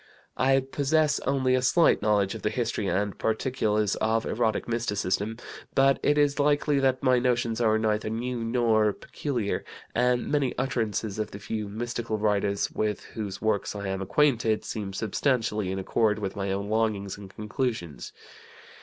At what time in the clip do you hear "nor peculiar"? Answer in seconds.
8.43-9.63